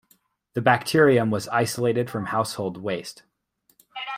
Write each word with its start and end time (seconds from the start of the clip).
The 0.55 0.61
bacterium 0.63 1.29
was 1.29 1.47
isolated 1.49 2.09
from 2.09 2.25
household 2.25 2.77
waste. 2.81 3.21